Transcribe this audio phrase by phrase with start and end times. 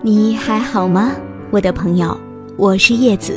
[0.00, 1.10] 你还好吗，
[1.50, 2.16] 我的朋友？
[2.56, 3.36] 我是叶子。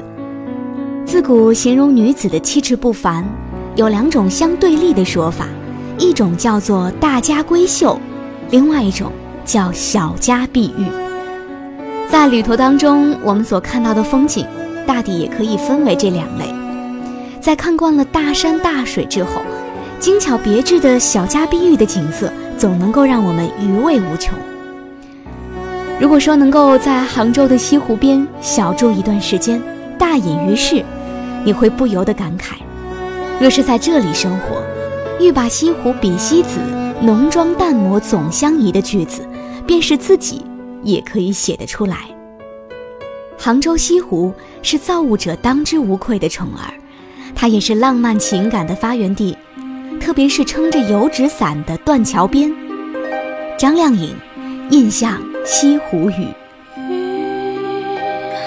[1.03, 3.25] 自古形容女子的气质不凡，
[3.75, 5.47] 有两种相对立的说法，
[5.97, 7.99] 一种叫做大家闺秀，
[8.51, 9.11] 另外一种
[9.43, 10.85] 叫小家碧玉。
[12.11, 14.45] 在旅途当中，我们所看到的风景，
[14.85, 16.45] 大抵也可以分为这两类。
[17.41, 19.41] 在看惯了大山大水之后，
[19.99, 24.37] 精巧别致的小家碧玉的景色，总能够让我们余味无穷。
[26.01, 29.61] 如果说能够在杭州的西湖边小住一段时间，
[29.99, 30.83] 大隐于世，
[31.45, 32.55] 你会不由得感慨：
[33.39, 34.63] 若是在这里生活，
[35.23, 36.57] 欲把西湖比西子，
[37.03, 39.21] 浓妆淡抹总相宜的句子，
[39.67, 40.43] 便是自己
[40.81, 41.97] 也可以写得出来。
[43.37, 46.73] 杭州西湖是造物者当之无愧的宠儿，
[47.35, 49.37] 它也是浪漫情感的发源地，
[49.99, 52.51] 特别是撑着油纸伞的断桥边，
[53.55, 54.15] 张靓颖
[54.71, 55.21] 印象。
[55.43, 56.33] 西湖雨，
[56.77, 57.85] 雨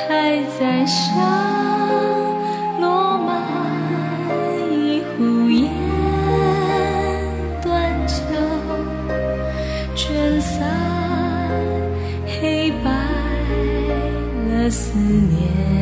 [0.09, 1.13] 还在下，
[2.81, 3.43] 落满
[4.73, 5.71] 一湖烟，
[7.63, 8.15] 断桥
[9.95, 10.65] 卷散
[12.27, 12.91] 黑白
[14.49, 15.74] 了思念，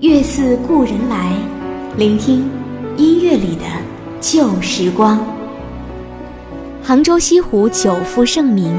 [0.00, 1.32] 月似故人来，
[1.96, 2.48] 聆听
[2.96, 3.64] 音乐里的
[4.20, 5.18] 旧时光。
[6.80, 8.72] 杭州西湖久负盛名，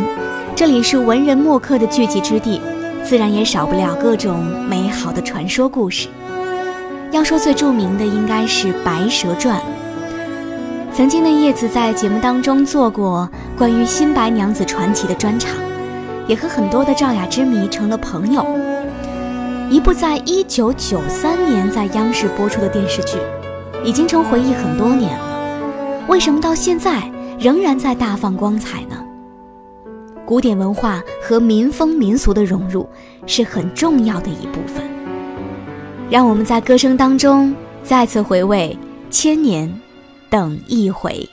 [0.55, 2.61] 这里是文人墨客的聚集之地，
[3.03, 6.07] 自然也少不了各种美好的传说故事。
[7.11, 9.59] 要说最著名的，应该是《白蛇传》。
[10.93, 15.53] 曾经的叶子在节目当中做过关于新白娘子传奇的专场，
[16.27, 18.45] 也和很多的赵雅之迷成了朋友。
[19.69, 23.19] 一部在一九九三年在央视播出的电视剧，
[23.83, 26.05] 已经成回忆很多年了。
[26.07, 27.03] 为什么到现在
[27.39, 28.97] 仍然在大放光彩呢？
[30.25, 32.89] 古典文化和民风民俗的融入
[33.27, 34.83] 是很重要的一部分。
[36.09, 37.53] 让我们在歌声当中
[37.83, 38.75] 再次回味
[39.13, 39.71] 《千年
[40.31, 41.29] 等一回》。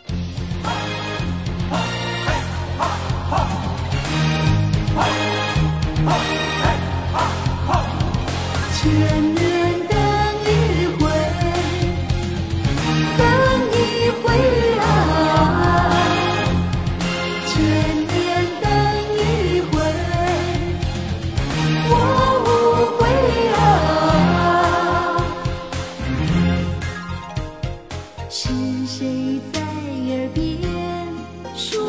[30.08, 30.61] 耳边
[31.56, 31.82] 说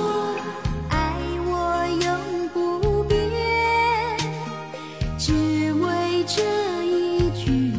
[0.90, 1.14] 爱
[1.46, 3.20] 我永不变
[5.20, 6.42] 只为这
[6.84, 7.74] 一句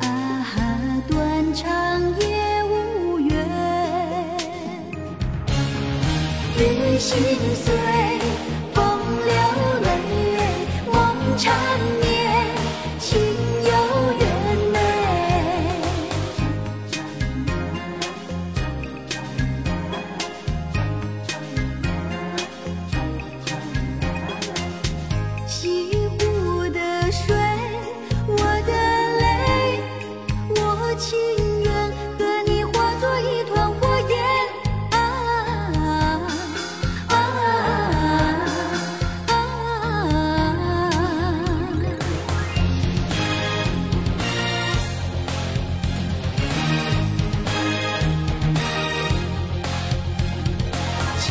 [0.00, 3.32] 啊哈断肠也无怨
[6.58, 7.18] 雨心
[7.54, 7.83] 碎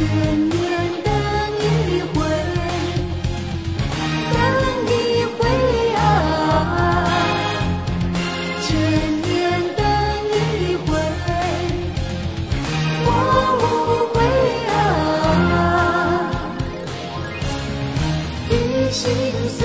[0.03, 0.09] 千
[0.49, 0.59] 年
[1.01, 1.07] 等
[1.61, 2.19] 一回，
[4.33, 4.35] 等
[4.89, 4.91] 一
[5.37, 5.41] 回
[5.95, 5.97] 啊！
[8.61, 8.67] 千
[9.21, 9.31] 年
[9.77, 9.81] 等
[10.27, 10.91] 一回，
[13.05, 13.07] 我
[13.61, 13.63] 无
[14.13, 14.15] 悔
[14.73, 14.75] 啊！
[18.49, 18.51] 雨
[18.91, 19.01] 心
[19.47, 19.61] 碎，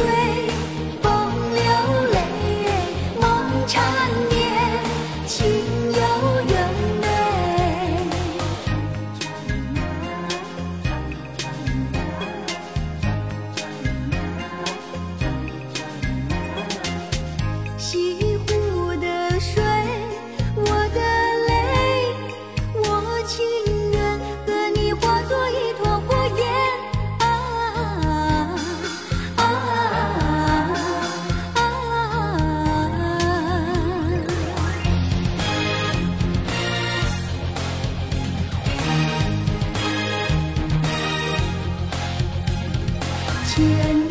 [43.58, 44.07] 天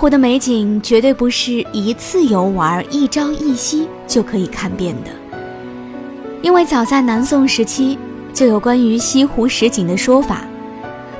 [0.00, 5.10] 湖的美景绝对不是一次游玩、一朝一夕就可以看遍的，
[6.40, 7.98] 因为早在南宋时期
[8.32, 10.42] 就有关于西湖十景的说法。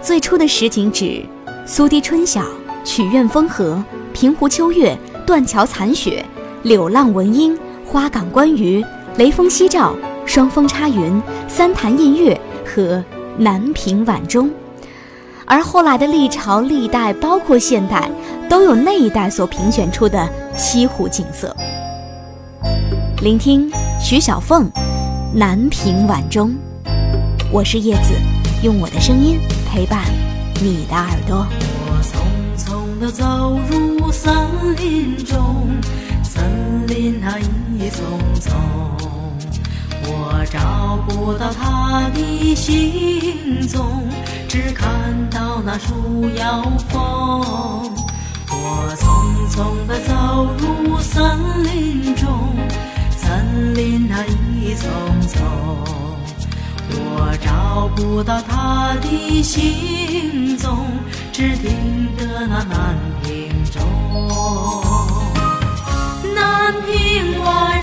[0.01, 1.23] 最初的十景指
[1.67, 2.43] 苏堤春晓、
[2.83, 3.85] 曲院风荷、
[4.15, 6.25] 平湖秋月、断桥残雪、
[6.63, 7.55] 柳浪闻莺、
[7.85, 8.83] 花港观鱼、
[9.19, 9.95] 雷峰夕照、
[10.25, 13.05] 双峰插云、三潭印月和
[13.37, 14.51] 南屏晚钟。
[15.45, 18.09] 而后来的历朝历代，包括现代，
[18.51, 21.55] 都有那一代所评选出的西湖景色。
[23.23, 23.71] 聆听
[24.01, 24.69] 徐小凤
[25.33, 26.51] 《南屏晚钟》，
[27.53, 28.13] 我是叶子，
[28.65, 29.39] 用我的声音
[29.71, 30.03] 陪伴
[30.61, 31.47] 你的耳朵。
[31.87, 32.19] 我匆
[32.59, 34.35] 匆地走入森
[34.77, 35.69] 林中，
[36.25, 36.43] 森
[36.89, 38.05] 林它一丛
[38.41, 38.53] 丛，
[40.03, 44.09] 我找不到它的行踪，
[44.49, 44.91] 只看
[45.31, 47.95] 到那树摇风。
[48.73, 49.03] 我匆
[49.51, 49.59] 匆
[49.89, 50.15] 地走
[50.59, 52.55] 入森林中，
[53.17, 54.89] 森林那一丛
[55.23, 55.43] 丛。
[56.93, 60.87] 我找不到他的行踪，
[61.33, 63.83] 只听得那南屏钟，
[66.33, 67.80] 南屏晚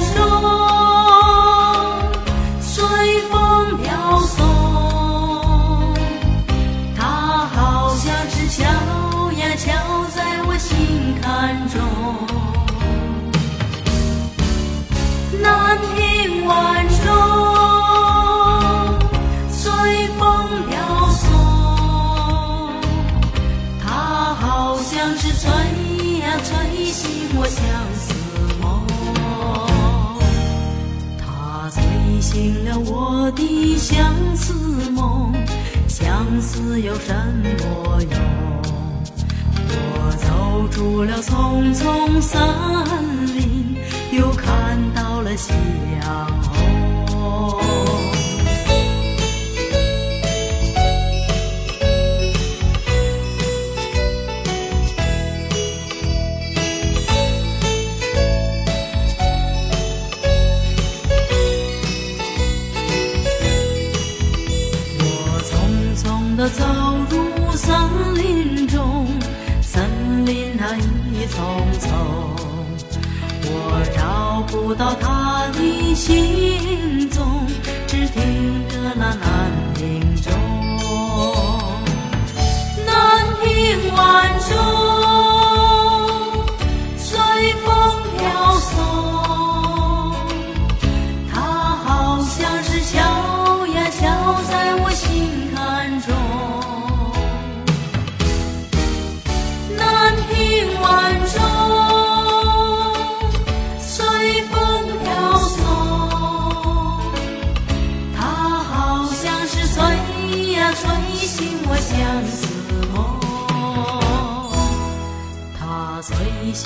[32.37, 34.53] 醒了我的相思
[34.91, 35.33] 梦，
[35.87, 38.11] 相思有什么用？
[39.71, 42.39] 我走出了丛丛森
[43.35, 43.77] 林，
[44.11, 45.51] 又看到了夕
[45.99, 46.36] 阳
[74.77, 76.36] 到他的心。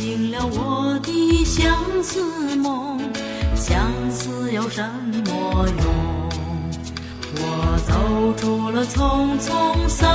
[0.01, 2.99] 醒了我的相思梦，
[3.55, 3.79] 相
[4.09, 4.83] 思有什
[5.27, 5.85] 么用？
[7.35, 10.09] 我走出了丛丛森